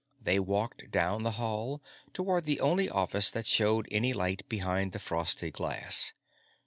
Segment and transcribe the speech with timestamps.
[0.19, 1.79] They walked down the hall,
[2.11, 6.11] toward the only office that showed any light behind the frosted glass.